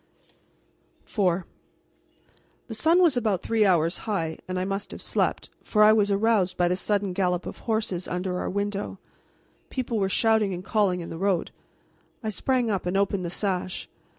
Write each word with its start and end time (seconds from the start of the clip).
IV 1.05 1.43
The 2.65 2.73
sun 2.73 3.03
was 3.03 3.15
about 3.15 3.43
three 3.43 3.67
hours 3.67 3.99
high. 4.09 4.39
I 4.49 4.65
must 4.65 4.89
have 4.89 4.99
slept, 4.99 5.51
for 5.61 5.83
I 5.83 5.93
was 5.93 6.11
aroused 6.11 6.57
by 6.57 6.67
the 6.67 6.75
sudden 6.75 7.13
gallop 7.13 7.45
of 7.45 7.59
horses 7.69 8.07
under 8.07 8.39
our 8.39 8.49
window. 8.49 8.97
People 9.69 9.99
were 9.99 10.09
shouting 10.09 10.55
and 10.55 10.63
calling 10.65 11.01
in 11.01 11.11
the 11.11 11.19
road. 11.19 11.51
I 12.23 12.29
sprang 12.29 12.71
up 12.71 12.87
and 12.87 12.97
opened 12.97 13.23
the 13.23 13.29
sash. 13.29 13.87